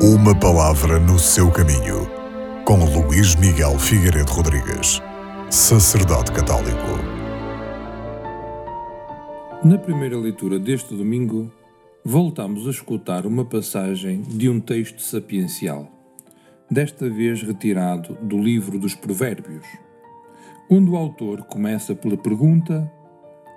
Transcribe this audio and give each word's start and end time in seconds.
Uma 0.00 0.32
palavra 0.32 1.00
no 1.00 1.18
seu 1.18 1.50
caminho, 1.50 2.08
com 2.64 2.84
Luís 2.84 3.34
Miguel 3.34 3.76
Figueiredo 3.80 4.30
Rodrigues, 4.30 5.02
sacerdote 5.50 6.30
católico. 6.30 6.86
Na 9.64 9.76
primeira 9.76 10.16
leitura 10.16 10.56
deste 10.56 10.94
domingo, 10.94 11.50
voltamos 12.04 12.68
a 12.68 12.70
escutar 12.70 13.26
uma 13.26 13.44
passagem 13.44 14.22
de 14.22 14.48
um 14.48 14.60
texto 14.60 15.02
sapiencial, 15.02 15.90
desta 16.70 17.10
vez 17.10 17.42
retirado 17.42 18.16
do 18.22 18.38
livro 18.38 18.78
dos 18.78 18.94
Provérbios, 18.94 19.66
onde 20.70 20.88
o 20.88 20.96
autor 20.96 21.42
começa 21.42 21.92
pela 21.92 22.16
pergunta: 22.16 22.88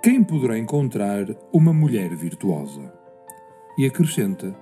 Quem 0.02 0.24
poderá 0.24 0.58
encontrar 0.58 1.24
uma 1.52 1.72
mulher 1.72 2.16
virtuosa? 2.16 2.92
E 3.78 3.86
acrescenta 3.86 4.52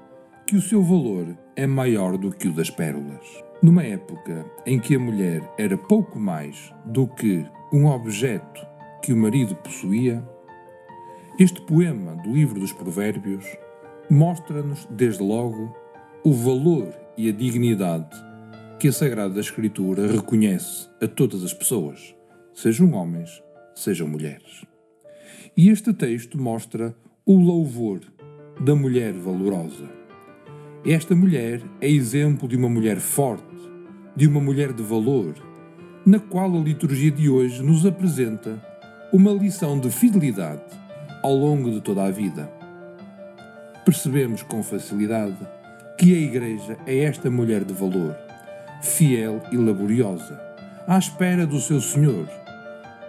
que 0.50 0.56
o 0.56 0.60
seu 0.60 0.82
valor 0.82 1.38
é 1.54 1.64
maior 1.64 2.18
do 2.18 2.32
que 2.32 2.48
o 2.48 2.52
das 2.52 2.68
pérolas. 2.68 3.24
Numa 3.62 3.84
época 3.84 4.44
em 4.66 4.80
que 4.80 4.96
a 4.96 4.98
mulher 4.98 5.48
era 5.56 5.78
pouco 5.78 6.18
mais 6.18 6.74
do 6.84 7.06
que 7.06 7.46
um 7.72 7.86
objeto 7.86 8.60
que 9.00 9.12
o 9.12 9.16
marido 9.16 9.54
possuía, 9.54 10.28
este 11.38 11.62
poema 11.62 12.16
do 12.16 12.32
livro 12.32 12.58
dos 12.58 12.72
Provérbios 12.72 13.44
mostra-nos, 14.10 14.88
desde 14.90 15.22
logo, 15.22 15.72
o 16.24 16.32
valor 16.32 16.92
e 17.16 17.28
a 17.28 17.32
dignidade 17.32 18.10
que 18.80 18.88
a 18.88 18.92
Sagrada 18.92 19.38
Escritura 19.38 20.08
reconhece 20.08 20.88
a 21.00 21.06
todas 21.06 21.44
as 21.44 21.54
pessoas, 21.54 22.12
sejam 22.52 22.92
homens, 22.94 23.40
sejam 23.72 24.08
mulheres. 24.08 24.66
E 25.56 25.68
este 25.68 25.92
texto 25.92 26.36
mostra 26.36 26.92
o 27.24 27.36
louvor 27.36 28.00
da 28.60 28.74
mulher 28.74 29.12
valorosa 29.12 29.99
esta 30.86 31.14
mulher 31.14 31.60
é 31.78 31.90
exemplo 31.90 32.48
de 32.48 32.56
uma 32.56 32.68
mulher 32.68 33.00
forte, 33.00 33.44
de 34.16 34.26
uma 34.26 34.40
mulher 34.40 34.72
de 34.72 34.82
valor, 34.82 35.34
na 36.06 36.18
qual 36.18 36.56
a 36.56 36.58
liturgia 36.58 37.10
de 37.10 37.28
hoje 37.28 37.62
nos 37.62 37.84
apresenta 37.84 38.58
uma 39.12 39.30
lição 39.30 39.78
de 39.78 39.90
fidelidade 39.90 40.62
ao 41.22 41.34
longo 41.34 41.70
de 41.70 41.82
toda 41.82 42.04
a 42.04 42.10
vida. 42.10 42.50
Percebemos 43.84 44.42
com 44.42 44.62
facilidade 44.62 45.36
que 45.98 46.14
a 46.14 46.18
Igreja 46.18 46.78
é 46.86 47.00
esta 47.00 47.30
mulher 47.30 47.62
de 47.62 47.74
valor, 47.74 48.16
fiel 48.80 49.42
e 49.52 49.58
laboriosa, 49.58 50.40
à 50.86 50.96
espera 50.96 51.46
do 51.46 51.60
seu 51.60 51.82
Senhor, 51.82 52.26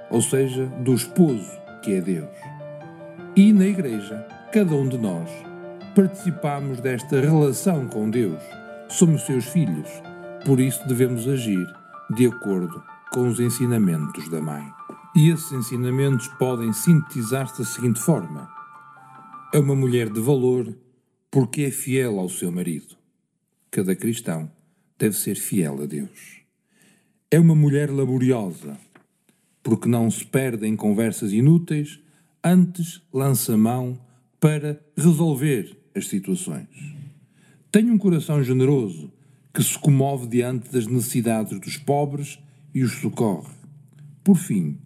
ou 0.10 0.22
seja, 0.22 0.66
do 0.66 0.94
esposo 0.94 1.58
que 1.82 1.94
é 1.94 2.02
Deus. 2.02 2.30
E 3.34 3.54
na 3.54 3.66
Igreja, 3.66 4.28
cada 4.52 4.76
um 4.76 4.90
de 4.90 4.98
nós 4.98 5.30
participamos 5.96 6.80
desta 6.80 7.20
relação 7.20 7.88
com 7.88 8.10
Deus. 8.10 8.42
Somos 8.90 9.26
seus 9.26 9.46
filhos, 9.46 9.90
por 10.46 10.60
isso 10.60 10.86
devemos 10.88 11.28
agir 11.28 11.66
de 12.16 12.28
acordo 12.28 12.82
com 13.12 13.28
os 13.28 13.40
ensinamentos 13.40 14.30
da 14.30 14.42
Mãe. 14.42 14.64
E 15.16 15.30
esses 15.30 15.52
ensinamentos 15.52 16.28
podem 16.40 16.72
sintetizar-se 16.72 17.60
da 17.60 17.66
seguinte 17.66 18.00
forma: 18.00 18.50
é 19.54 19.60
uma 19.60 19.76
mulher 19.76 20.10
de 20.10 20.22
valor 20.22 20.74
porque 21.30 21.64
é 21.64 21.72
fiel 21.72 22.20
ao 22.20 22.30
seu 22.30 22.52
marido. 22.52 22.96
Cada 23.70 23.96
cristão 23.96 24.52
deve 24.98 25.16
ser 25.16 25.36
fiel 25.36 25.82
a 25.84 25.86
Deus. 25.86 26.42
É 27.30 27.40
uma 27.40 27.56
mulher 27.56 27.90
laboriosa 27.90 28.78
porque 29.64 29.88
não 29.88 30.10
se 30.10 30.26
perde 30.26 30.66
em 30.68 30.76
conversas 30.76 31.32
inúteis, 31.32 32.00
antes 32.44 33.02
lança 33.14 33.56
mão 33.56 34.00
para 34.40 34.84
resolver 34.98 35.81
as 35.96 36.08
situações. 36.08 36.68
Tenho 37.72 37.94
um 37.94 37.98
coração 37.98 38.44
generoso 38.44 39.12
que 39.54 39.64
se 39.64 39.78
comove 39.78 40.28
diante 40.28 40.72
das 40.72 40.88
necessidades 40.88 41.60
dos 41.60 41.78
pobres 41.78 42.40
e 42.74 42.84
os 42.84 42.94
socorre. 42.94 43.54
Por 44.24 44.36
fim, 44.36 44.78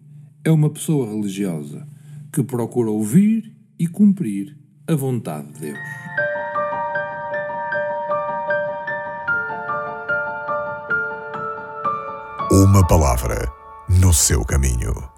é 0.44 0.50
uma 0.50 0.70
pessoa 0.70 1.08
religiosa 1.08 1.86
que 2.32 2.42
procura 2.42 2.90
ouvir 2.90 3.52
e 3.78 3.86
cumprir 3.86 4.56
a 4.86 4.94
vontade 4.94 5.52
de 5.52 5.60
Deus. 5.60 5.78
Uma 12.52 12.86
palavra 12.86 13.52
no 13.88 14.14
seu 14.14 14.44
caminho. 14.44 15.15